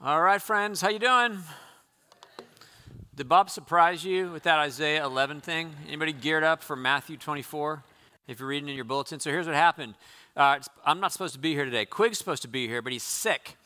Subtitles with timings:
[0.00, 1.38] All right, friends, how you doing?
[3.16, 5.74] Did Bob surprise you with that Isaiah 11 thing?
[5.88, 7.82] Anybody geared up for Matthew 24?
[8.28, 9.94] If you're reading in your bulletin, so here's what happened.
[10.36, 11.84] Uh, I'm not supposed to be here today.
[11.84, 13.56] Quig's supposed to be here, but he's sick.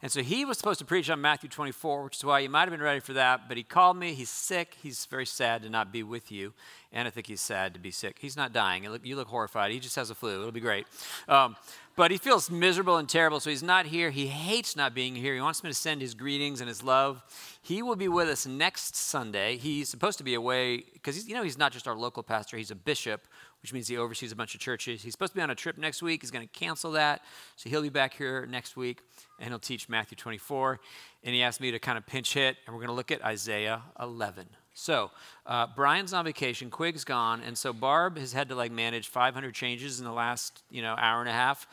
[0.00, 2.60] And so he was supposed to preach on Matthew 24, which is why you might
[2.60, 3.48] have been ready for that.
[3.48, 4.14] But he called me.
[4.14, 4.76] He's sick.
[4.80, 6.54] He's very sad to not be with you.
[6.92, 8.16] And I think he's sad to be sick.
[8.20, 8.84] He's not dying.
[8.84, 9.72] You look, you look horrified.
[9.72, 10.38] He just has a flu.
[10.38, 10.86] It'll be great.
[11.28, 11.56] Um,
[12.00, 13.40] but he feels miserable and terrible.
[13.40, 14.08] So he's not here.
[14.08, 15.34] He hates not being here.
[15.34, 17.22] He wants me to send his greetings and his love.
[17.60, 19.58] He will be with us next Sunday.
[19.58, 22.70] He's supposed to be away because, you know, he's not just our local pastor, he's
[22.70, 23.26] a bishop
[23.60, 25.02] which means he oversees a bunch of churches.
[25.02, 26.22] He's supposed to be on a trip next week.
[26.22, 27.20] He's going to cancel that.
[27.56, 29.02] So he'll be back here next week
[29.38, 30.80] and he'll teach Matthew 24.
[31.24, 33.22] And he asked me to kind of pinch hit, and we're going to look at
[33.22, 34.46] Isaiah 11.
[34.74, 35.10] So
[35.46, 39.54] uh, Brian's on vacation, Quig's gone, and so Barb has had to like manage 500
[39.54, 41.66] changes in the last you know hour and a half.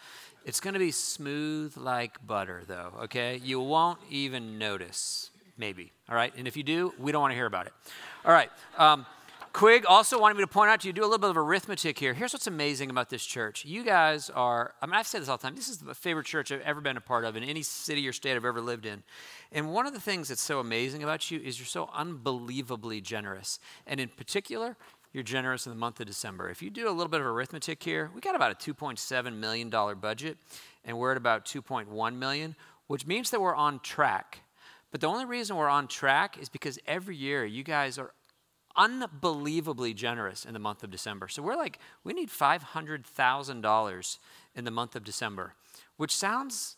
[0.46, 2.94] It's going to be smooth like butter, though.
[3.04, 5.92] Okay, you won't even notice, maybe.
[6.10, 7.74] All right, and if you do, we don't want to hear about it.
[8.26, 8.50] All right.
[8.78, 9.06] Um,
[9.54, 11.98] Quig also wanted me to point out to you, do a little bit of arithmetic
[11.98, 12.14] here.
[12.14, 13.66] Here's what's amazing about this church.
[13.66, 15.56] You guys are, I mean, I've said this all the time.
[15.56, 18.14] This is the favorite church I've ever been a part of in any city or
[18.14, 19.04] state I've ever lived in.
[19.52, 23.60] And one of the things that's so amazing about you is you're so unbelievably generous.
[23.88, 24.78] And in particular,
[25.12, 26.50] you're generous in the month of December.
[26.50, 29.70] If you do a little bit of arithmetic here, we got about a $2.7 million
[29.70, 30.38] budget,
[30.86, 32.56] and we're at about 2.1 million,
[32.88, 34.42] which means that we're on track.
[34.92, 38.12] But the only reason we're on track is because every year you guys are
[38.78, 41.28] unbelievably generous in the month of December.
[41.28, 44.18] So we're like, we need $500,000
[44.56, 45.54] in the month of December,
[45.98, 46.76] which sounds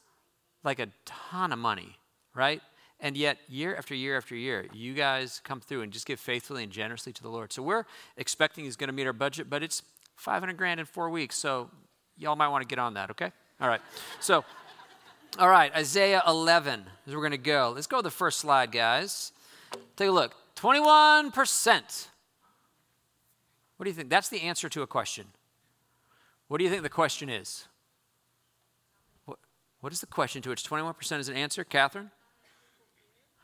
[0.64, 1.98] like a ton of money,
[2.34, 2.62] right?
[3.02, 6.64] And yet, year after year after year, you guys come through and just give faithfully
[6.64, 7.54] and generously to the Lord.
[7.54, 7.86] So we're
[8.18, 9.84] expecting He's going to meet our budget, but it's
[10.16, 11.36] 500 grand in four weeks.
[11.38, 11.70] So
[12.18, 13.32] y'all might want to get on that, okay?
[13.62, 13.82] All right.
[14.20, 14.44] So,
[15.38, 17.72] all right, Isaiah 11 is where we're going to go.
[17.74, 19.32] Let's go to the first slide, guys.
[19.96, 20.36] Take a look.
[20.60, 22.08] 21%.
[23.78, 24.10] What do you think?
[24.10, 25.28] That's the answer to a question.
[26.50, 27.68] What do you think the question is?
[29.26, 29.40] What,
[29.80, 32.12] what is the question to which 21% is an answer, Catherine?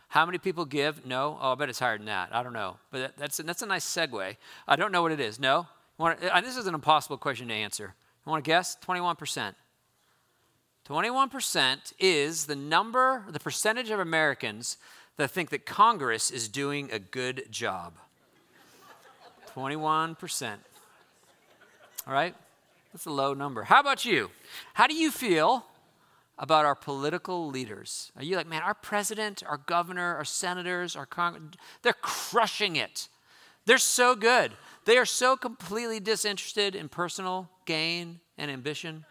[0.10, 1.06] How many people give?
[1.06, 1.38] No.
[1.40, 2.30] Oh, I bet it's higher than that.
[2.34, 2.78] I don't know.
[2.92, 4.36] But that's, that's a nice segue.
[4.68, 5.40] I don't know what it is.
[5.40, 5.68] No?
[6.00, 7.96] To, this is an impossible question to answer.
[8.26, 8.78] You want to guess?
[8.86, 9.56] 21%.
[10.88, 14.78] 21% is the number, the percentage of Americans
[15.18, 17.94] that think that Congress is doing a good job.
[19.56, 20.58] 21%.
[22.08, 22.36] All right?
[22.94, 23.64] That's a low number.
[23.64, 24.30] How about you?
[24.74, 25.66] How do you feel
[26.38, 28.12] about our political leaders?
[28.18, 31.44] Are you like, man, our president, our governor, our senators, our Congress,
[31.82, 33.08] they're crushing it.
[33.66, 34.52] They're so good.
[34.86, 39.06] They are so completely disinterested in personal gain and ambition.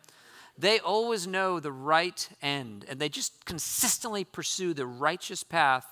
[0.56, 5.86] They always know the right end and they just consistently pursue the righteous path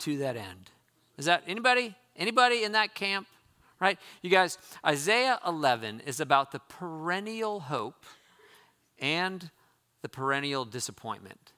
[0.00, 0.70] to that end.
[1.16, 1.96] Is that anybody?
[2.16, 3.26] Anybody in that camp?
[3.80, 3.98] Right?
[4.22, 8.04] You guys, Isaiah 11 is about the perennial hope
[8.98, 9.50] and
[10.02, 11.52] the perennial disappointment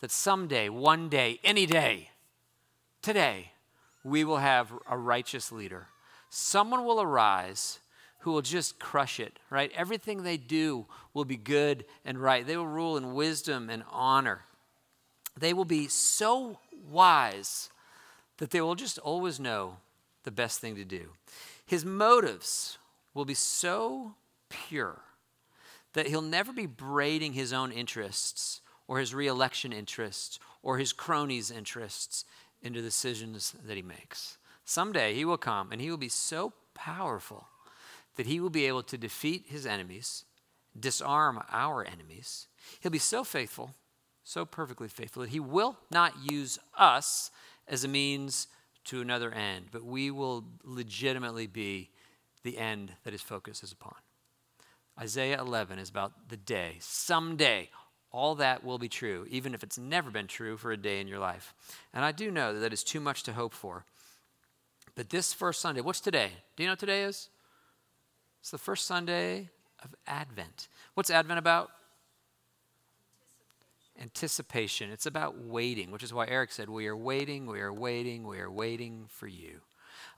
[0.00, 2.10] that someday, one day, any day,
[3.02, 3.52] today,
[4.04, 5.88] we will have a righteous leader.
[6.28, 7.80] Someone will arise
[8.24, 9.70] who will just crush it, right?
[9.76, 12.46] Everything they do will be good and right.
[12.46, 14.46] They will rule in wisdom and honor.
[15.38, 16.58] They will be so
[16.90, 17.68] wise
[18.38, 19.76] that they will just always know
[20.22, 21.10] the best thing to do.
[21.66, 22.78] His motives
[23.12, 24.14] will be so
[24.48, 25.02] pure
[25.92, 31.50] that he'll never be braiding his own interests or his reelection interests or his cronies'
[31.50, 32.24] interests
[32.62, 34.38] into decisions that he makes.
[34.64, 37.48] Someday he will come and he will be so powerful
[38.16, 40.24] that he will be able to defeat his enemies,
[40.78, 42.48] disarm our enemies.
[42.80, 43.74] He'll be so faithful,
[44.22, 47.30] so perfectly faithful, that he will not use us
[47.68, 48.46] as a means
[48.84, 51.90] to another end, but we will legitimately be
[52.42, 53.94] the end that his focus is upon.
[55.00, 57.70] Isaiah 11 is about the day, someday,
[58.12, 61.08] all that will be true, even if it's never been true for a day in
[61.08, 61.52] your life.
[61.92, 63.86] And I do know that that is too much to hope for.
[64.94, 66.30] But this first Sunday, what's today?
[66.54, 67.28] Do you know what today is?
[68.44, 69.48] It's the first Sunday
[69.82, 70.68] of Advent.
[70.92, 71.70] What's Advent about?
[73.98, 74.90] anticipation.
[74.90, 78.38] It's about waiting, which is why Eric said, We are waiting, we are waiting, we
[78.40, 79.62] are waiting for you.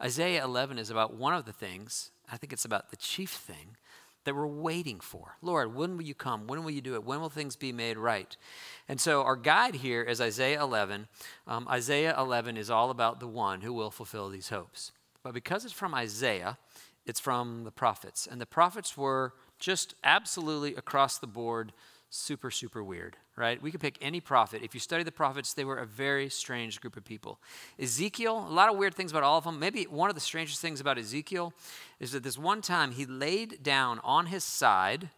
[0.02, 3.76] Isaiah 11 is about one of the things, I think it's about the chief thing
[4.25, 5.37] that we're waiting for.
[5.40, 6.49] Lord, when will you come?
[6.49, 7.05] When will you do it?
[7.05, 8.37] When will things be made right?
[8.88, 11.06] And so our guide here is Isaiah 11.
[11.46, 14.90] Um, Isaiah 11 is all about the one who will fulfill these hopes.
[15.23, 16.58] But because it's from Isaiah,
[17.06, 18.26] it's from the prophets.
[18.31, 21.73] And the prophets were just absolutely across the board
[22.11, 23.61] super, super weird, right?
[23.61, 24.62] We could pick any prophet.
[24.62, 27.41] If you study the prophets, they were a very strange group of people.
[27.79, 29.58] Ezekiel, a lot of weird things about all of them.
[29.58, 31.53] Maybe one of the strangest things about Ezekiel
[32.00, 35.11] is that this one time he laid down on his side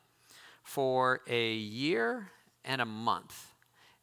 [0.63, 2.29] for a year
[2.65, 3.55] and a month.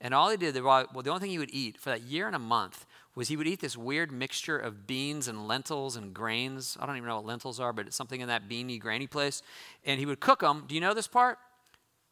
[0.05, 2.35] And all he did, well, the only thing he would eat for that year and
[2.35, 2.85] a month
[3.15, 6.77] was he would eat this weird mixture of beans and lentils and grains.
[6.79, 9.41] I don't even know what lentils are, but it's something in that beany, grainy place.
[9.83, 10.65] And he would cook them.
[10.67, 11.39] Do you know this part?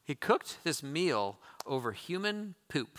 [0.04, 1.38] He cooked this meal
[1.68, 2.98] over human poop.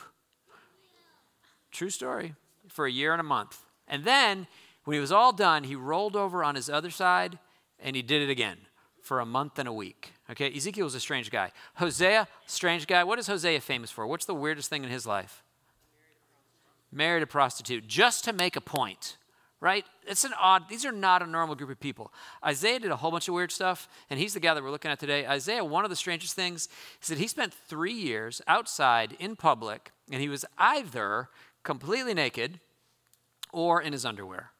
[1.73, 2.37] True story.
[2.69, 3.65] For a year and a month.
[3.89, 4.47] And then,
[4.85, 7.41] when he was all done, he rolled over on his other side
[7.81, 8.59] and he did it again
[9.05, 10.15] for a month and a week.
[10.29, 11.53] Okay, Ezekiel was a strange guy.
[11.75, 13.05] Hosea, strange guy.
[13.05, 14.07] What is Hosea famous for?
[14.07, 15.45] What's the weirdest thing in his life?
[16.95, 19.17] married a prostitute just to make a point,
[19.61, 19.85] right?
[20.07, 22.13] It's an odd, these are not a normal group of people.
[22.45, 24.91] Isaiah did a whole bunch of weird stuff, and he's the guy that we're looking
[24.91, 25.27] at today.
[25.27, 26.69] Isaiah, one of the strangest things
[27.03, 31.29] is that he spent three years outside in public, and he was either
[31.63, 32.61] completely naked
[33.53, 34.51] or in his underwear.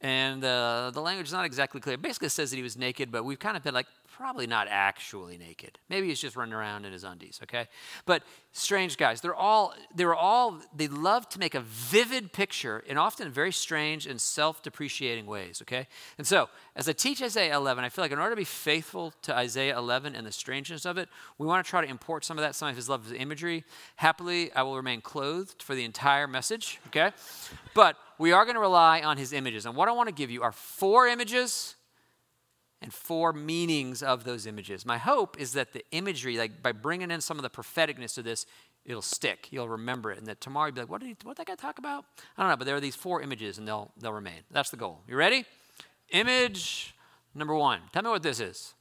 [0.00, 1.96] And uh, the language is not exactly clear.
[1.96, 3.86] Basically, says that he was naked, but we've kind of been like,
[4.18, 5.78] probably not actually naked.
[5.88, 7.68] Maybe he's just running around in his undies, okay?
[8.04, 12.98] But strange guys, they're all, they're all, they love to make a vivid picture in
[12.98, 15.86] often very strange and self depreciating ways, okay?
[16.16, 19.14] And so, as I teach Isaiah 11, I feel like in order to be faithful
[19.22, 21.08] to Isaiah 11 and the strangeness of it,
[21.38, 23.64] we want to try to import some of that, some of his love of imagery.
[23.96, 27.12] Happily, I will remain clothed for the entire message, okay?
[27.72, 29.66] But we are going to rely on his images.
[29.66, 31.76] And what I want to give you are four images
[32.80, 34.86] and four meanings of those images.
[34.86, 38.22] My hope is that the imagery, like by bringing in some of the propheticness to
[38.22, 38.46] this,
[38.84, 39.48] it'll stick.
[39.50, 41.50] You'll remember it, and that tomorrow you'll be like, "What did he, what did that
[41.50, 42.04] guy talk about?"
[42.36, 44.42] I don't know, but there are these four images, and they'll they'll remain.
[44.50, 45.00] That's the goal.
[45.08, 45.44] You ready?
[46.10, 46.94] Image
[47.34, 47.80] number one.
[47.92, 48.74] Tell me what this is.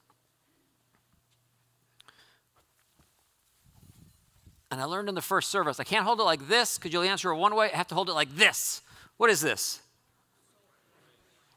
[4.69, 7.03] And I learned in the first service, I can't hold it like this because you'll
[7.03, 7.71] answer it one way.
[7.71, 8.81] I have to hold it like this.
[9.17, 9.81] What is this?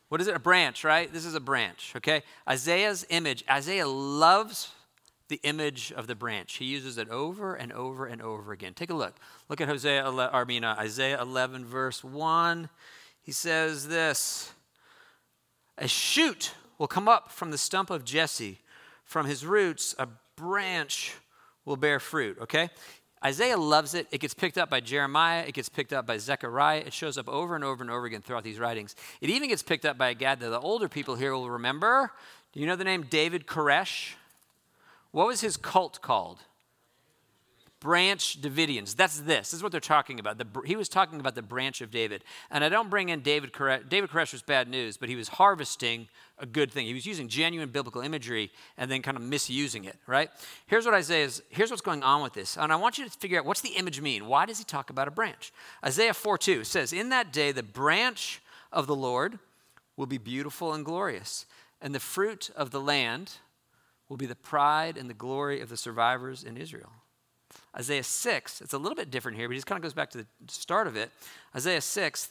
[0.09, 0.35] What is it?
[0.35, 1.13] A branch, right?
[1.13, 2.23] This is a branch, okay?
[2.49, 4.73] Isaiah's image, Isaiah loves
[5.29, 6.57] the image of the branch.
[6.57, 8.75] He uses it over and over and over again.
[8.75, 9.15] Take a look.
[9.49, 12.69] Look at Hosea, I mean, uh, Isaiah 11, verse 1.
[13.23, 14.53] He says this
[15.79, 18.59] A shoot will come up from the stump of Jesse,
[19.05, 21.15] from his roots, a branch
[21.65, 22.71] will bear fruit, okay?
[23.25, 24.07] Isaiah loves it.
[24.11, 25.45] It gets picked up by Jeremiah.
[25.47, 26.81] It gets picked up by Zechariah.
[26.87, 28.97] It shows up over and over and over again throughout these writings.
[29.21, 30.41] It even gets picked up by Gad.
[30.41, 32.13] The older people here will remember.
[32.53, 34.15] Do you know the name David Koresh?
[35.13, 36.39] What was his cult called?
[37.81, 38.95] Branch Davidians.
[38.95, 39.51] That's this.
[39.51, 40.39] This is what they're talking about.
[40.39, 42.23] The, he was talking about the branch of David.
[42.51, 43.89] And I don't bring in David Koresh.
[43.89, 46.87] David Koresh was bad news, but he was harvesting a good thing.
[46.87, 50.31] He was using genuine biblical imagery and then kind of misusing it, right?
[50.67, 52.57] Here's what Isaiah is, here's what's going on with this.
[52.57, 54.27] And I want you to figure out what's the image mean?
[54.27, 55.53] Why does he talk about a branch?
[55.85, 58.43] Isaiah 4 2 says, In that day, the branch
[58.73, 59.39] of the Lord
[59.97, 61.47] will be beautiful and glorious,
[61.81, 63.33] and the fruit of the land
[64.09, 66.91] will be the pride and the glory of the survivors in Israel.
[67.77, 70.11] Isaiah 6, it's a little bit different here, but he just kind of goes back
[70.11, 71.11] to the start of it.
[71.55, 72.31] Isaiah 6,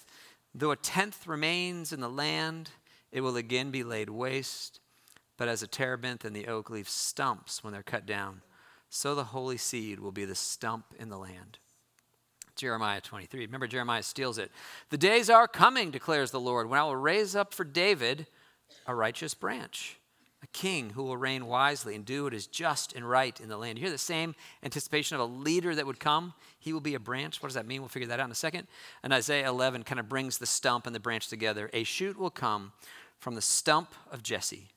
[0.53, 2.71] though a tenth remains in the land,
[3.11, 4.79] it will again be laid waste.
[5.37, 8.41] But as a terebinth and the oak leave stumps when they're cut down,
[8.89, 11.59] so the holy seed will be the stump in the land.
[12.55, 13.45] Jeremiah 23.
[13.45, 14.51] Remember, Jeremiah steals it.
[14.89, 18.27] The days are coming, declares the Lord, when I will raise up for David
[18.85, 19.98] a righteous branch
[20.41, 23.57] a king who will reign wisely and do what is just and right in the
[23.57, 23.77] land.
[23.77, 26.33] You hear the same anticipation of a leader that would come.
[26.59, 27.41] He will be a branch.
[27.41, 27.81] What does that mean?
[27.81, 28.67] We'll figure that out in a second.
[29.03, 31.69] And Isaiah 11 kind of brings the stump and the branch together.
[31.73, 32.71] A shoot will come
[33.17, 34.69] from the stump of Jesse,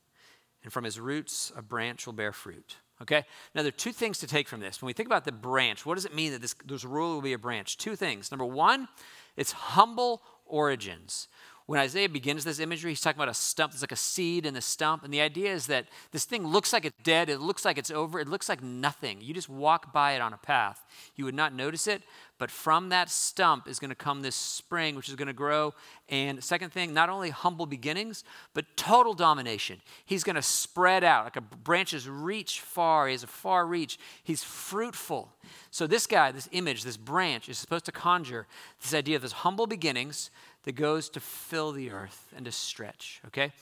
[0.65, 2.77] and from his roots, a branch will bear fruit.
[3.01, 3.25] Okay?
[3.55, 4.83] Now, there are two things to take from this.
[4.83, 7.23] When we think about the branch, what does it mean that this, this rule will
[7.23, 7.77] be a branch?
[7.77, 8.31] Two things.
[8.31, 8.89] Number one,
[9.37, 11.29] it's humble origins
[11.67, 13.73] when Isaiah begins this imagery, he's talking about a stump.
[13.73, 15.05] It's like a seed in the stump.
[15.05, 17.29] And the idea is that this thing looks like it's dead.
[17.29, 18.19] It looks like it's over.
[18.19, 19.19] It looks like nothing.
[19.21, 20.85] You just walk by it on a path.
[21.15, 22.03] You would not notice it.
[22.39, 25.75] But from that stump is going to come this spring, which is going to grow.
[26.09, 29.81] And second thing, not only humble beginnings, but total domination.
[30.05, 31.23] He's going to spread out.
[31.23, 33.07] Like a branches reach far.
[33.07, 33.97] He has a far reach.
[34.25, 35.33] He's fruitful.
[35.71, 38.49] So this guy, this image, this branch is supposed to conjure
[38.81, 40.31] this idea of this humble beginnings
[40.65, 43.53] that goes to fill the earth and to stretch, okay?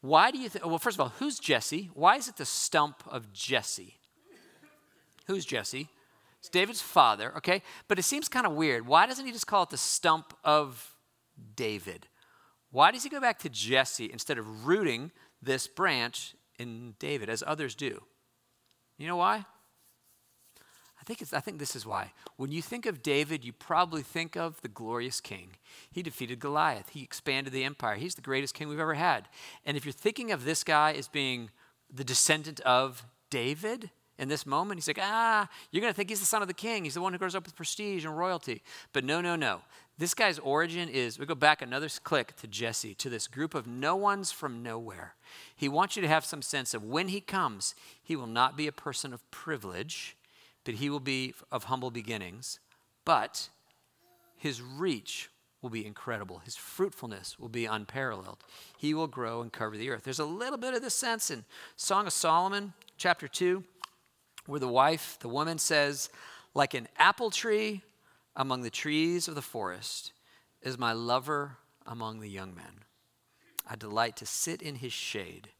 [0.00, 1.90] Why do you think, well, first of all, who's Jesse?
[1.94, 3.94] Why is it the stump of Jesse?
[5.26, 5.88] Who's Jesse?
[6.38, 7.62] It's David's father, okay?
[7.88, 8.86] But it seems kind of weird.
[8.86, 10.94] Why doesn't he just call it the stump of
[11.56, 12.06] David?
[12.70, 15.10] Why does he go back to Jesse instead of rooting
[15.42, 18.02] this branch in David, as others do?
[18.98, 19.46] You know why?
[21.06, 22.12] Think, it's, I think this is why.
[22.36, 25.50] When you think of David, you probably think of the glorious king.
[25.90, 27.96] He defeated Goliath, he expanded the empire.
[27.96, 29.28] He's the greatest king we've ever had.
[29.64, 31.50] And if you're thinking of this guy as being
[31.92, 36.20] the descendant of David, in this moment, he's like, ah, you're going to think he's
[36.20, 36.84] the son of the king.
[36.84, 38.62] He's the one who grows up with prestige and royalty.
[38.92, 39.60] But no, no, no.
[39.98, 43.66] This guy's origin is, we go back another click to Jesse, to this group of
[43.66, 45.14] no ones from nowhere.
[45.54, 48.66] He wants you to have some sense of when he comes, he will not be
[48.66, 50.15] a person of privilege
[50.66, 52.58] but he will be of humble beginnings.
[53.04, 53.50] But
[54.36, 55.30] his reach
[55.62, 56.40] will be incredible.
[56.44, 58.42] His fruitfulness will be unparalleled.
[58.76, 60.02] He will grow and cover the earth.
[60.02, 61.44] There's a little bit of this sense in
[61.76, 63.62] Song of Solomon, chapter 2,
[64.46, 66.10] where the wife, the woman says,
[66.52, 67.82] Like an apple tree
[68.34, 70.12] among the trees of the forest
[70.62, 72.82] is my lover among the young men.
[73.70, 75.50] I delight to sit in his shade,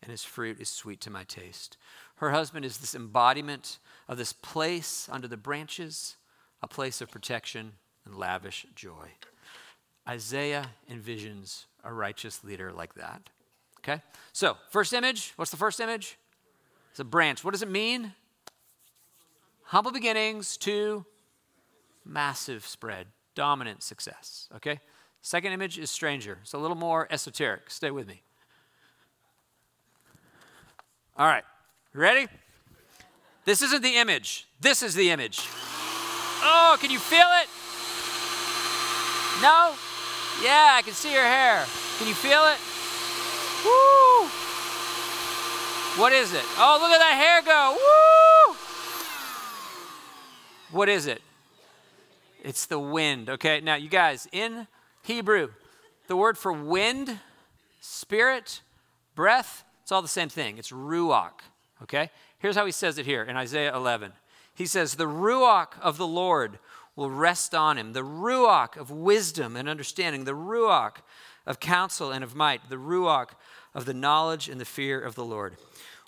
[0.00, 1.76] and his fruit is sweet to my taste.
[2.22, 6.14] Her husband is this embodiment of this place under the branches,
[6.62, 7.72] a place of protection
[8.04, 9.08] and lavish joy.
[10.08, 13.28] Isaiah envisions a righteous leader like that.
[13.80, 14.00] Okay?
[14.32, 16.16] So, first image, what's the first image?
[16.92, 17.42] It's a branch.
[17.42, 18.12] What does it mean?
[19.64, 21.04] Humble beginnings to
[22.04, 24.48] massive spread, dominant success.
[24.54, 24.78] Okay?
[25.22, 26.38] Second image is stranger.
[26.42, 27.68] It's a little more esoteric.
[27.68, 28.22] Stay with me.
[31.16, 31.42] All right.
[31.94, 32.26] Ready?
[33.44, 34.46] This isn't the image.
[34.60, 35.40] This is the image.
[36.42, 37.48] Oh, can you feel it?
[39.42, 39.74] No?
[40.42, 41.66] Yeah, I can see your hair.
[41.98, 42.58] Can you feel it?
[43.64, 44.28] Woo!
[46.00, 46.44] What is it?
[46.56, 47.76] Oh, look at that hair go.
[47.76, 48.56] Woo!
[50.70, 51.20] What is it?
[52.42, 53.28] It's the wind.
[53.28, 54.66] Okay, now you guys, in
[55.02, 55.50] Hebrew,
[56.06, 57.20] the word for wind,
[57.80, 58.62] spirit,
[59.14, 60.58] breath, it's all the same thing.
[60.58, 61.40] It's ruach.
[61.82, 62.10] Okay?
[62.38, 64.12] Here's how he says it here in Isaiah 11.
[64.54, 66.58] He says, The Ruach of the Lord
[66.94, 70.96] will rest on him, the Ruach of wisdom and understanding, the Ruach
[71.46, 73.30] of counsel and of might, the Ruach
[73.74, 75.56] of the knowledge and the fear of the Lord.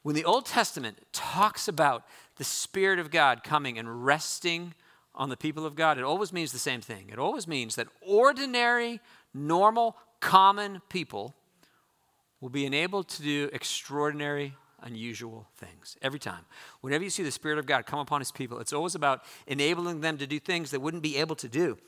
[0.03, 2.05] When the Old Testament talks about
[2.37, 4.75] the Spirit of God coming and resting
[5.15, 7.09] on the people of God, it always means the same thing.
[7.11, 9.01] It always means that ordinary,
[9.33, 11.35] normal, common people
[12.41, 14.55] will be enabled to do extraordinary
[14.85, 16.45] unusual things every time.
[16.81, 20.01] Whenever you see the Spirit of God come upon His people, it's always about enabling
[20.01, 21.79] them to do things they wouldn't be able to do.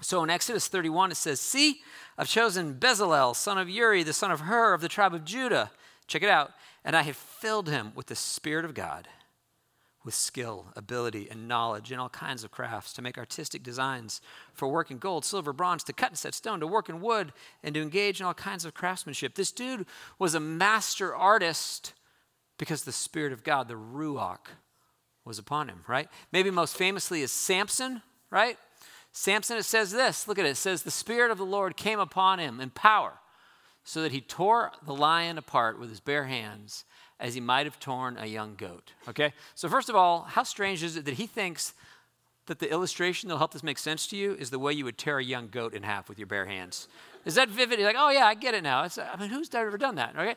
[0.00, 1.80] So in Exodus 31, it says, See,
[2.18, 5.70] I've chosen Bezalel, son of Uri, the son of Hur, of the tribe of Judah.
[6.06, 6.50] Check it out.
[6.84, 9.08] And I have filled him with the Spirit of God,
[10.04, 14.20] with skill, ability, and knowledge in all kinds of crafts, to make artistic designs
[14.52, 17.32] for work in gold, silver, bronze, to cut and set stone, to work in wood,
[17.62, 19.34] and to engage in all kinds of craftsmanship.
[19.34, 19.86] This dude
[20.18, 21.94] was a master artist
[22.58, 24.46] because the Spirit of God, the Ruach,
[25.24, 26.08] was upon him, right?
[26.32, 28.58] Maybe most famously is Samson, right?
[29.12, 32.00] Samson, it says this look at it, it says, The Spirit of the Lord came
[32.00, 33.14] upon him in power,
[33.84, 36.84] so that he tore the lion apart with his bare hands
[37.20, 38.92] as he might have torn a young goat.
[39.08, 39.32] Okay?
[39.54, 41.74] So, first of all, how strange is it that he thinks
[42.46, 44.98] that the illustration that'll help this make sense to you is the way you would
[44.98, 46.88] tear a young goat in half with your bare hands?
[47.24, 47.78] Is that vivid?
[47.78, 48.84] You're like, oh yeah, I get it now.
[48.84, 50.14] It's, I mean, who's ever done that?
[50.16, 50.34] Okay?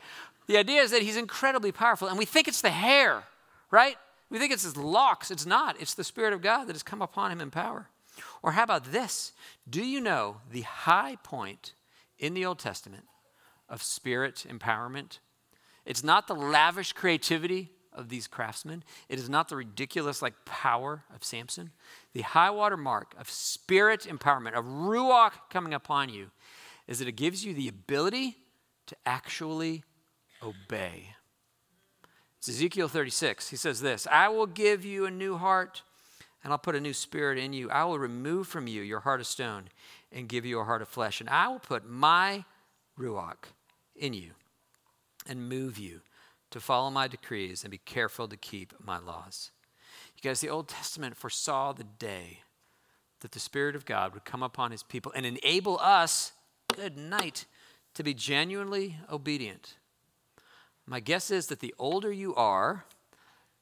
[0.48, 3.24] The idea is that he's incredibly powerful, and we think it's the hair,
[3.70, 3.98] right?
[4.30, 5.32] We think it's his locks.
[5.32, 5.80] It's not.
[5.80, 7.88] It's the Spirit of God that has come upon him in power.
[8.42, 9.34] Or how about this?
[9.70, 11.74] Do you know the high point
[12.18, 13.04] in the Old Testament
[13.70, 15.20] of spirit empowerment?
[15.86, 18.84] It's not the lavish creativity of these craftsmen.
[19.10, 21.72] It is not the ridiculous like power of Samson.
[22.13, 26.32] The high water mark of spirit empowerment, of ruach coming upon you,
[26.88, 28.38] is that it gives you the ability
[28.88, 29.84] to actually
[30.41, 31.15] obey.
[32.38, 33.50] It's Ezekiel 36.
[33.50, 35.82] He says this I will give you a new heart,
[36.44, 37.70] and I'll put a new spirit in you.
[37.70, 39.65] I will remove from you your heart of stone
[40.12, 41.20] and give you a heart of flesh.
[41.20, 42.46] And I will put my
[42.98, 43.51] Ruach
[43.96, 44.32] in you
[45.27, 46.01] and move you
[46.51, 49.51] to follow my decrees and be careful to keep my laws.
[50.15, 52.39] You guys, the Old Testament foresaw the day
[53.20, 56.32] that the Spirit of God would come upon his people and enable us,
[56.74, 57.46] good night,
[57.96, 59.75] to be genuinely obedient
[60.88, 62.86] my guess is that the older you are,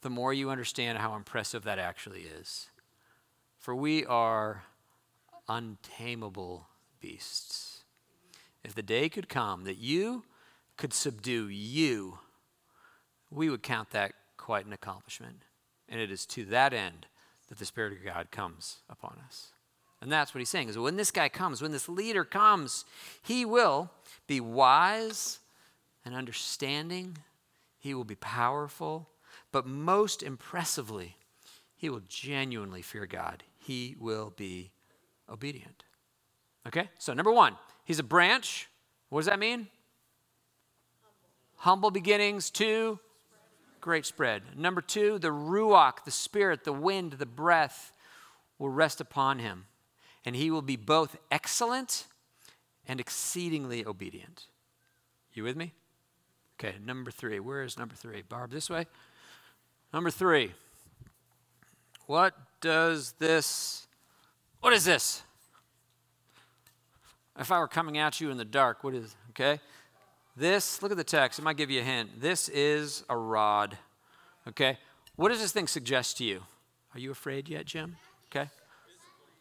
[0.01, 2.69] the more you understand how impressive that actually is.
[3.57, 4.63] For we are
[5.49, 6.67] untamable
[7.01, 7.83] beasts.
[8.63, 10.23] If the day could come that you
[10.77, 12.19] could subdue you,
[13.31, 15.45] we would count that quite an accomplishment.
[15.89, 17.07] And it is to that end
[17.49, 19.51] that the Spirit of God comes upon us.
[19.99, 22.85] And that's what he's saying is when this guy comes, when this leader comes,
[23.23, 23.89] he will
[24.27, 25.39] be wise
[26.05, 27.17] and understanding.
[27.77, 29.09] He will be powerful.
[29.51, 31.17] But most impressively,
[31.75, 33.43] he will genuinely fear God.
[33.57, 34.71] He will be
[35.29, 35.83] obedient.
[36.67, 36.89] Okay?
[36.99, 38.69] So, number one, he's a branch.
[39.09, 39.67] What does that mean?
[41.57, 42.49] Humble, Humble beginnings.
[42.49, 42.99] Two,
[43.81, 44.41] great spread.
[44.57, 47.91] Number two, the Ruach, the Spirit, the wind, the breath
[48.57, 49.65] will rest upon him,
[50.23, 52.05] and he will be both excellent
[52.87, 54.45] and exceedingly obedient.
[55.33, 55.73] You with me?
[56.59, 57.39] Okay, number three.
[57.39, 58.21] Where is number three?
[58.21, 58.85] Barb, this way.
[59.93, 60.51] Number three.
[62.07, 63.87] What does this,
[64.61, 65.23] what is this?
[67.37, 69.59] If I were coming at you in the dark, what is, okay?
[70.37, 72.21] This, look at the text, it might give you a hint.
[72.21, 73.77] This is a rod,
[74.47, 74.77] okay?
[75.15, 76.43] What does this thing suggest to you?
[76.93, 77.97] Are you afraid yet, Jim?
[78.29, 78.49] Okay?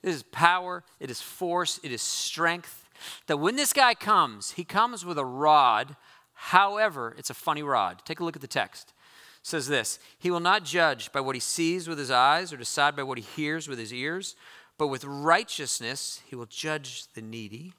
[0.03, 2.89] This is power, it is force, it is strength.
[3.27, 5.97] That when this guy comes, he comes with a rod.
[6.35, 8.03] However, it's a funny rod.
[8.05, 8.93] Take a look at the text.
[9.41, 12.57] It says this He will not judge by what he sees with his eyes or
[12.57, 14.37] decide by what he hears with his ears,
[14.79, 17.75] but with righteousness he will judge the needy,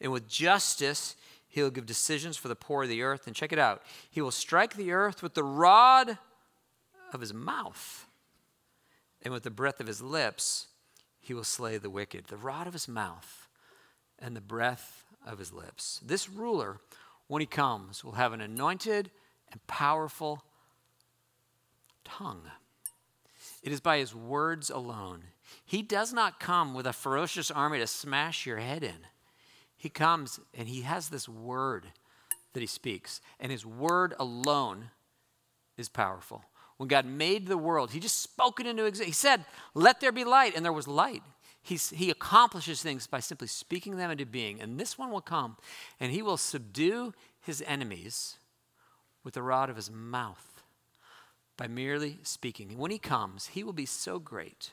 [0.00, 1.16] and with justice
[1.48, 3.26] he will give decisions for the poor of the earth.
[3.26, 6.18] And check it out He will strike the earth with the rod
[7.12, 8.06] of his mouth,
[9.22, 10.68] and with the breath of his lips
[11.20, 12.26] he will slay the wicked.
[12.26, 13.48] The rod of his mouth
[14.18, 16.00] and the breath of his lips.
[16.04, 16.80] This ruler,
[17.30, 19.08] when he comes, will have an anointed
[19.52, 20.42] and powerful
[22.04, 22.42] tongue.
[23.62, 25.22] It is by his words alone.
[25.64, 29.06] He does not come with a ferocious army to smash your head in.
[29.76, 31.86] He comes and he has this word
[32.52, 34.90] that he speaks, and his word alone
[35.78, 36.42] is powerful.
[36.78, 39.06] When God made the world, he just spoke it into existence.
[39.06, 41.22] He said, Let there be light, and there was light.
[41.62, 44.60] He's, he accomplishes things by simply speaking them into being.
[44.60, 45.56] And this one will come,
[45.98, 48.36] and he will subdue his enemies
[49.22, 50.62] with the rod of his mouth
[51.56, 52.70] by merely speaking.
[52.70, 54.70] And when he comes, he will be so great,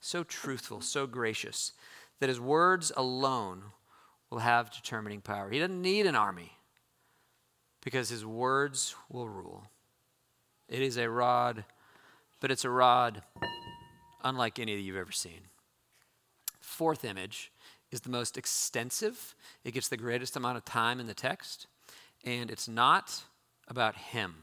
[0.00, 1.72] so truthful, so gracious,
[2.20, 3.62] that his words alone
[4.30, 5.50] will have determining power.
[5.50, 6.52] He doesn't need an army
[7.82, 9.64] because his words will rule.
[10.68, 11.64] It is a rod,
[12.40, 13.22] but it's a rod
[14.22, 15.40] unlike any that you've ever seen.
[16.74, 17.52] Fourth image
[17.92, 21.68] is the most extensive, it gets the greatest amount of time in the text,
[22.24, 23.22] and it's not
[23.68, 24.34] about him.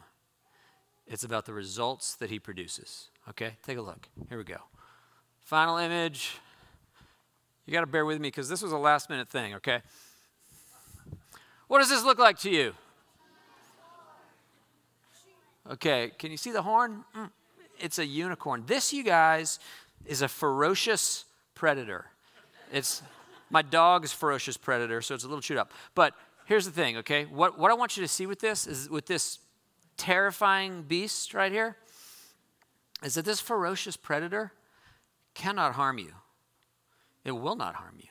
[1.05, 3.09] It's about the results that he produces.
[3.27, 4.07] Okay, take a look.
[4.29, 4.61] Here we go.
[5.41, 6.37] Final image.
[7.65, 9.81] You got to bear with me because this was a last minute thing, okay?
[11.67, 12.73] What does this look like to you?
[15.69, 17.03] Okay, can you see the horn?
[17.13, 17.29] Mm,
[17.77, 18.63] it's a unicorn.
[18.67, 19.59] This, you guys,
[20.05, 22.05] is a ferocious predator.
[22.71, 23.01] It's
[23.49, 25.71] my dog's ferocious predator, so it's a little chewed up.
[25.93, 26.13] But
[26.45, 27.25] here's the thing, okay?
[27.25, 29.39] What, what I want you to see with this is with this
[29.97, 31.77] terrifying beast right here
[33.03, 34.53] is that this ferocious predator
[35.33, 36.13] cannot harm you.
[37.23, 38.07] It will not harm you.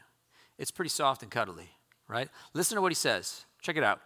[0.59, 1.71] It's pretty soft and cuddly,
[2.07, 2.29] right?
[2.53, 3.45] Listen to what he says.
[3.63, 4.01] Check it out.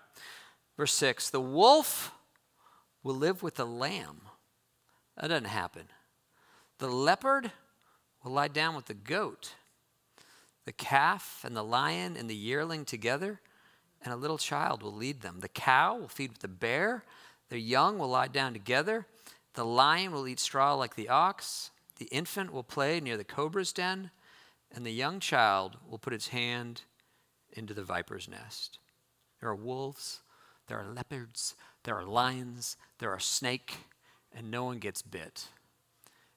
[0.77, 2.13] Verse 6 The wolf
[3.03, 4.21] will live with the lamb.
[5.17, 5.85] That doesn't happen.
[6.79, 7.53] The leopard
[8.23, 9.53] will lie down with the goat.
[10.65, 13.41] The calf and the lion and the yearling together,
[14.03, 15.41] and a little child will lead them.
[15.41, 17.05] The cow will feed with the bear.
[17.49, 19.07] Their young will lie down together.
[19.55, 21.71] The lion will eat straw like the ox.
[21.99, 24.11] The infant will play near the cobra's den.
[24.75, 26.83] And the young child will put its hand
[27.53, 28.79] into the viper's nest.
[29.41, 30.21] There are wolves,
[30.67, 33.77] there are leopards, there are lions, there are snake,
[34.33, 35.49] and no one gets bit.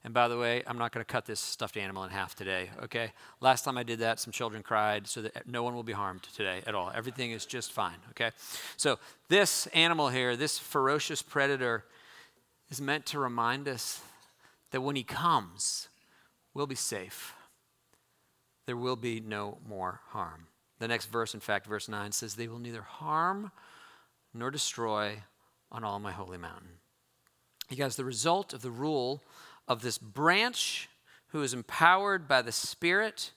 [0.08, 2.70] And by the way, I'm not going to cut this stuffed animal in half today,
[2.84, 3.12] okay?
[3.42, 6.24] Last time I did that, some children cried, so that no one will be harmed
[6.34, 6.94] today at all.
[6.96, 8.32] Everything is just fine, okay?
[8.78, 11.84] So, this animal here, this ferocious predator,
[12.70, 14.00] is meant to remind us
[14.72, 15.90] that when he comes,
[16.54, 17.34] we'll be safe.
[18.66, 20.48] There will be no more harm.
[20.80, 23.52] The next verse, in fact, verse 9 says, They will neither harm
[24.34, 25.24] nor destroy
[25.70, 26.78] on all my holy mountain.
[27.70, 29.22] You guys, the result of the rule
[29.68, 30.90] of this branch
[31.28, 33.32] who is empowered by the Spirit,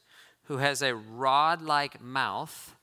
[0.45, 2.77] who has a rod like mouth,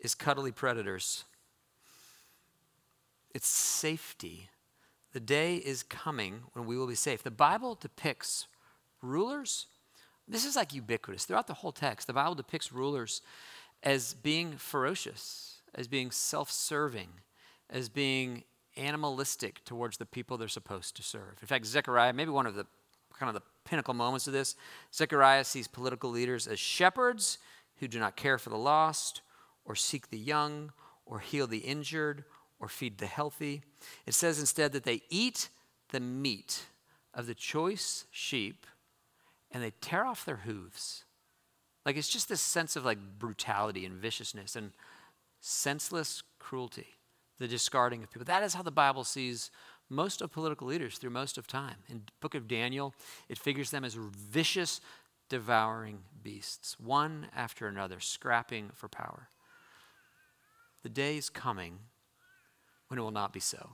[0.00, 1.24] is cuddly predators.
[3.34, 4.48] It's safety.
[5.12, 7.22] The day is coming when we will be safe.
[7.22, 8.46] The Bible depicts
[9.02, 9.66] rulers.
[10.26, 11.24] This is like ubiquitous.
[11.24, 13.22] Throughout the whole text, the Bible depicts rulers
[13.82, 17.08] as being ferocious, as being self serving,
[17.68, 18.44] as being
[18.76, 21.38] animalistic towards the people they're supposed to serve.
[21.40, 22.66] In fact, Zechariah, maybe one of the
[23.18, 24.56] kind of the pinnacle moments of this,
[24.92, 27.38] Zechariah sees political leaders as shepherds
[27.78, 29.22] who do not care for the lost
[29.64, 30.72] or seek the young
[31.06, 32.24] or heal the injured
[32.58, 33.62] or feed the healthy.
[34.06, 35.48] It says instead that they eat
[35.90, 36.64] the meat
[37.12, 38.66] of the choice sheep
[39.50, 41.04] and they tear off their hooves.
[41.86, 44.72] Like it's just this sense of like brutality and viciousness and
[45.40, 46.86] senseless cruelty,
[47.38, 48.24] the discarding of people.
[48.24, 49.50] That is how the Bible sees
[49.90, 51.76] most of political leaders through most of time.
[51.88, 52.94] In book of Daniel,
[53.28, 54.80] it figures them as vicious,
[55.28, 59.28] devouring beasts, one after another, scrapping for power.
[60.82, 61.78] The day is coming
[62.88, 63.70] when it will not be so,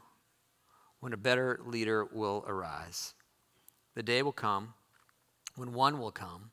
[1.00, 3.14] when a better leader will arise.
[3.94, 4.74] The day will come
[5.56, 6.52] when one will come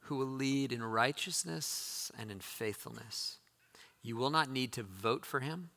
[0.00, 3.38] who will lead in righteousness and in faithfulness.
[4.02, 5.70] You will not need to vote for him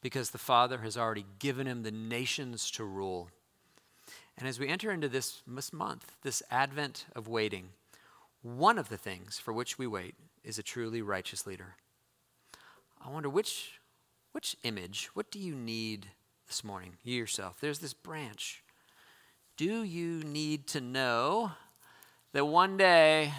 [0.00, 3.28] because the Father has already given him the nations to rule.
[4.38, 7.70] And as we enter into this, month, this advent of waiting,
[8.42, 11.76] one of the things for which we wait is a truly righteous leader.
[13.04, 13.80] I wonder which,
[14.32, 16.08] which image, what do you need
[16.46, 17.58] this morning, you yourself?
[17.60, 18.62] There's this branch.
[19.56, 21.52] Do you need to know
[22.32, 23.32] that one day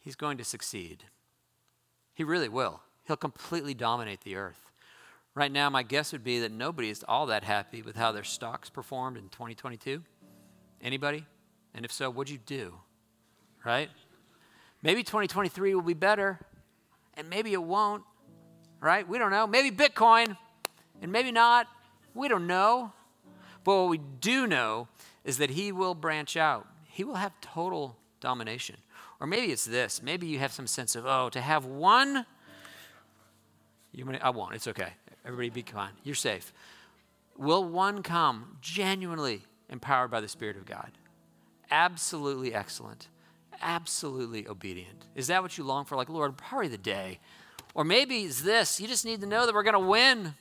[0.00, 1.04] he's going to succeed?
[2.14, 2.80] He really will.
[3.06, 4.69] He'll completely dominate the earth.
[5.34, 8.24] Right now, my guess would be that nobody is all that happy with how their
[8.24, 10.02] stocks performed in 2022.
[10.82, 11.24] Anybody?
[11.72, 12.74] And if so, what'd you do?
[13.64, 13.90] Right?
[14.82, 16.40] Maybe 2023 will be better,
[17.14, 18.02] and maybe it won't.
[18.80, 19.06] Right?
[19.06, 19.46] We don't know.
[19.46, 20.36] Maybe Bitcoin,
[21.00, 21.68] and maybe not.
[22.14, 22.92] We don't know.
[23.62, 24.88] But what we do know
[25.24, 26.66] is that he will branch out.
[26.86, 28.76] He will have total domination.
[29.20, 30.02] Or maybe it's this.
[30.02, 32.24] Maybe you have some sense of, oh, to have one.
[33.92, 34.54] You I won't.
[34.54, 34.94] It's okay.
[35.24, 35.92] Everybody be kind.
[36.02, 36.52] You're safe.
[37.36, 40.92] Will one come genuinely empowered by the Spirit of God?
[41.70, 43.08] Absolutely excellent.
[43.62, 45.06] Absolutely obedient.
[45.14, 45.96] Is that what you long for?
[45.96, 47.20] Like, Lord, hurry the day.
[47.74, 48.80] Or maybe it's this.
[48.80, 50.34] You just need to know that we're going to win.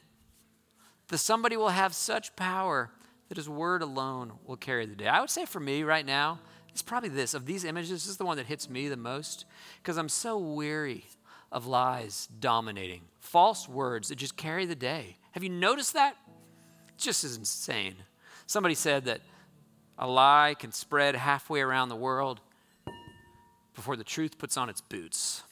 [1.09, 2.91] That somebody will have such power
[3.29, 5.07] that his word alone will carry the day.
[5.07, 6.39] I would say for me right now,
[6.71, 9.45] it's probably this of these images, this is the one that hits me the most
[9.81, 11.05] because I'm so weary
[11.51, 15.17] of lies dominating, false words that just carry the day.
[15.31, 16.15] Have you noticed that?
[16.95, 17.95] It's just is insane.
[18.45, 19.21] Somebody said that
[19.97, 22.39] a lie can spread halfway around the world
[23.73, 25.43] before the truth puts on its boots.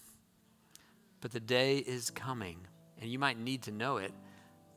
[1.21, 2.59] But the day is coming,
[3.01, 4.11] and you might need to know it.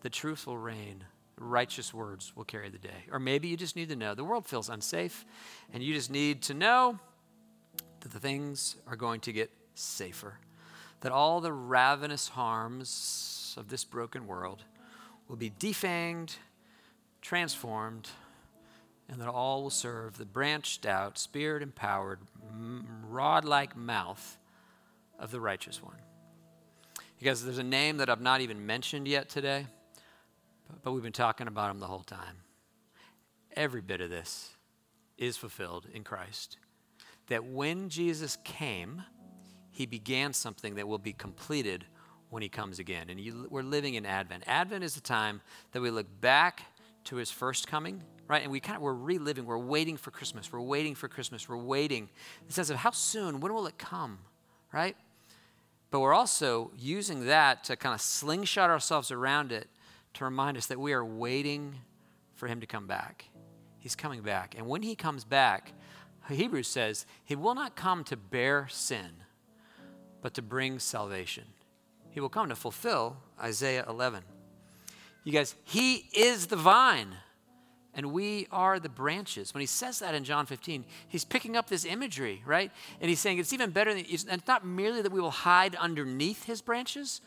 [0.01, 1.05] The truth will reign
[1.41, 3.07] righteous words will carry the day.
[3.11, 5.25] Or maybe you just need to know the world feels unsafe,
[5.73, 6.99] and you just need to know
[8.01, 10.39] that the things are going to get safer.
[11.01, 14.65] That all the ravenous harms of this broken world
[15.29, 16.37] will be defanged,
[17.23, 18.09] transformed,
[19.09, 22.21] and that all will serve the branched out, spirit empowered,
[23.09, 24.39] rod like mouth
[25.19, 25.97] of the righteous one.
[27.19, 29.67] Because there's a name that I've not even mentioned yet today
[30.83, 32.37] but we've been talking about him the whole time.
[33.55, 34.51] Every bit of this
[35.19, 36.57] is fulfilled in Christ.
[37.29, 39.03] That when Jesus came,
[39.71, 41.85] he began something that will be completed
[42.31, 43.11] when he comes again.
[43.11, 44.45] And you, we're living in Advent.
[44.47, 45.41] Advent is the time
[45.73, 46.63] that we look back
[47.05, 48.43] to his first coming, right?
[48.43, 51.57] And we kind of we're reliving, we're waiting for Christmas, we're waiting for Christmas, we're
[51.57, 52.09] waiting.
[52.47, 54.19] The sense of how soon, when will it come,
[54.73, 54.97] right?
[55.91, 59.69] But we're also using that to kind of slingshot ourselves around it
[60.15, 61.75] to remind us that we are waiting
[62.35, 63.25] for him to come back.
[63.79, 64.55] He's coming back.
[64.57, 65.73] And when he comes back,
[66.29, 69.11] Hebrews says, he will not come to bear sin,
[70.23, 71.45] but to bring salvation.
[72.11, 74.23] He will come to fulfill Isaiah 11.
[75.25, 77.17] You guys, he is the vine
[77.95, 79.53] and we are the branches.
[79.53, 82.71] When he says that in John 15, he's picking up this imagery, right?
[83.01, 86.45] And he's saying it's even better than, it's not merely that we will hide underneath
[86.45, 87.21] his branches.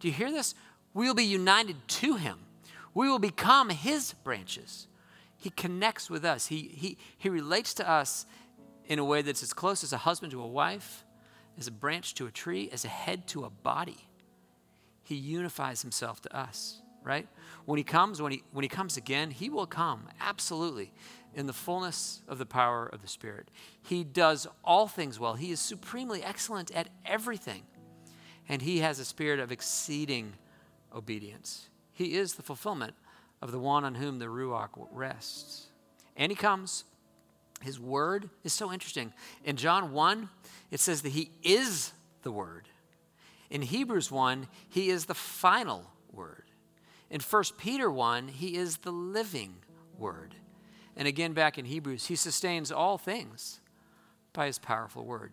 [0.00, 0.54] Do you hear this?
[0.94, 2.38] We will be united to him.
[2.94, 4.86] We will become his branches.
[5.36, 6.46] He connects with us.
[6.46, 8.26] He, he, he relates to us
[8.86, 11.04] in a way that's as close as a husband to a wife,
[11.58, 14.08] as a branch to a tree, as a head to a body.
[15.02, 17.26] He unifies himself to us, right?
[17.64, 20.92] When he comes, when he, when he comes again, he will come, absolutely,
[21.34, 23.50] in the fullness of the power of the Spirit.
[23.82, 25.34] He does all things well.
[25.34, 27.62] He is supremely excellent at everything.
[28.48, 30.32] And he has a spirit of exceeding
[30.94, 31.68] obedience.
[31.92, 32.94] He is the fulfillment
[33.42, 35.66] of the one on whom the Ruach rests.
[36.16, 36.84] And he comes.
[37.62, 39.12] His word is so interesting.
[39.44, 40.28] In John 1,
[40.70, 41.92] it says that he is
[42.22, 42.68] the word.
[43.50, 46.44] In Hebrews 1, he is the final word.
[47.10, 49.56] In 1 Peter 1, he is the living
[49.98, 50.34] word.
[50.96, 53.60] And again, back in Hebrews, he sustains all things
[54.32, 55.32] by his powerful word.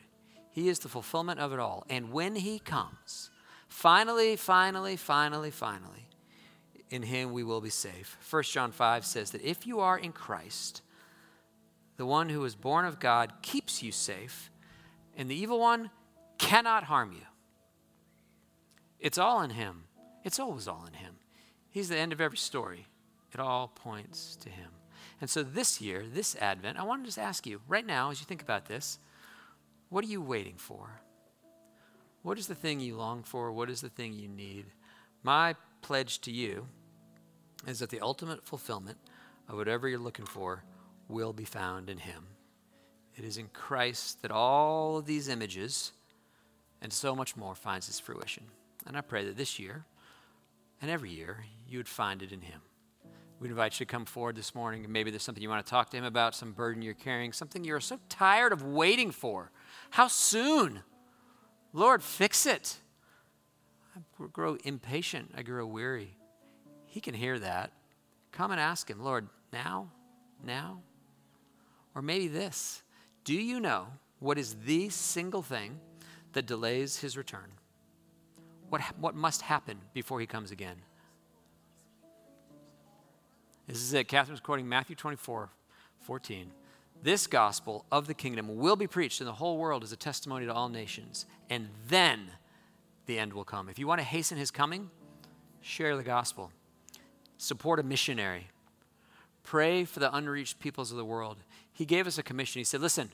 [0.51, 1.85] He is the fulfillment of it all.
[1.89, 3.29] And when he comes,
[3.75, 6.07] Finally, finally, finally, finally,
[6.89, 8.17] in him we will be safe.
[8.29, 10.81] 1 John 5 says that if you are in Christ,
[11.97, 14.51] The one who is born of God keeps you safe,
[15.15, 15.91] and the evil one
[16.37, 17.25] cannot harm you.
[18.99, 19.83] It's all in him.
[20.23, 21.15] It's always all in him.
[21.69, 22.87] He's the end of every story.
[23.33, 24.71] It all points to him.
[25.21, 28.19] And so this year, this Advent, I want to just ask you right now, as
[28.19, 28.99] you think about this,
[29.89, 31.01] what are you waiting for?
[32.23, 33.51] What is the thing you long for?
[33.51, 34.65] What is the thing you need?
[35.21, 36.67] My pledge to you
[37.67, 38.97] is that the ultimate fulfillment
[39.47, 40.63] of whatever you're looking for
[41.07, 42.27] will be found in Him.
[43.15, 45.93] It is in Christ that all of these images
[46.81, 48.43] and so much more finds its fruition.
[48.85, 49.85] And I pray that this year
[50.81, 52.61] and every year you would find it in Him.
[53.39, 55.69] We invite you to come forward this morning, and maybe there's something you want to
[55.69, 59.51] talk to Him about, some burden you're carrying, something you're so tired of waiting for.
[59.89, 60.81] How soon?
[61.73, 62.77] Lord, fix it.
[63.95, 63.99] I
[64.31, 65.31] grow impatient.
[65.35, 66.17] I grow weary.
[66.85, 67.71] He can hear that.
[68.31, 69.91] Come and ask Him, Lord, now?
[70.43, 70.81] Now?
[71.95, 72.83] Or maybe this
[73.23, 73.87] Do you know
[74.19, 75.79] what is the single thing
[76.33, 77.51] that delays His return?
[78.69, 80.77] What, what must happen before He comes again?
[83.67, 84.07] This is it.
[84.07, 85.49] Catherine's quoting Matthew 24
[86.01, 86.51] 14.
[87.01, 90.45] This gospel of the kingdom will be preached in the whole world as a testimony
[90.45, 92.31] to all nations, and then
[93.05, 93.69] the end will come.
[93.69, 94.89] If you want to hasten his coming,
[95.61, 96.51] share the gospel,
[97.37, 98.47] support a missionary,
[99.43, 101.37] pray for the unreached peoples of the world.
[101.75, 102.61] He gave us a commission.
[102.61, 103.11] He said, Listen,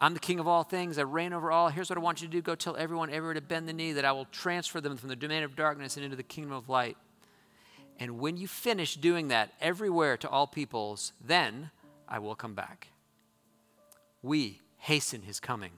[0.00, 0.98] I'm the king of all things.
[0.98, 1.68] I reign over all.
[1.68, 3.92] Here's what I want you to do go tell everyone everywhere to bend the knee
[3.92, 6.68] that I will transfer them from the domain of darkness and into the kingdom of
[6.68, 6.96] light.
[8.00, 11.70] And when you finish doing that everywhere to all peoples, then
[12.08, 12.88] I will come back.
[14.22, 15.72] We hasten his coming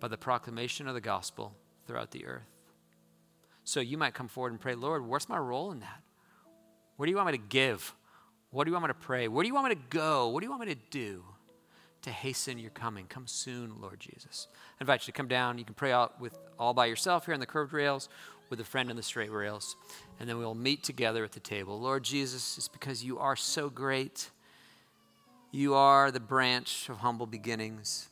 [0.00, 1.54] by the proclamation of the gospel
[1.86, 2.42] throughout the earth.
[3.62, 6.02] So you might come forward and pray, Lord, what's my role in that?
[6.96, 7.94] What do you want me to give?
[8.50, 9.28] What do you want me to pray?
[9.28, 10.28] Where do you want me to go?
[10.28, 11.22] What do you want me to do
[12.02, 13.06] to hasten your coming?
[13.06, 14.48] Come soon, Lord Jesus.
[14.78, 15.58] I invite you to come down.
[15.58, 18.08] You can pray out with all by yourself here on the curved rails,
[18.50, 19.76] with a friend on the straight rails,
[20.20, 21.80] and then we'll meet together at the table.
[21.80, 24.30] Lord Jesus, it's because you are so great.
[25.50, 28.10] You are the branch of humble beginnings.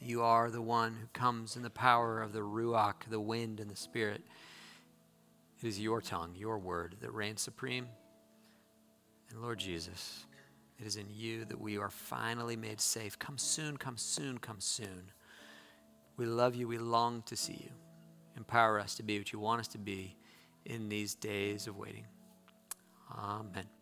[0.00, 3.70] You are the one who comes in the power of the Ruach, the wind and
[3.70, 4.22] the Spirit.
[5.62, 7.86] It is your tongue, your word, that reigns supreme.
[9.30, 10.24] And Lord Jesus,
[10.80, 13.18] it is in you that we are finally made safe.
[13.18, 15.12] Come soon, come soon, come soon.
[16.16, 16.68] We love you.
[16.68, 17.70] We long to see you.
[18.36, 20.16] Empower us to be what you want us to be
[20.64, 22.06] in these days of waiting.
[23.14, 23.79] Amen.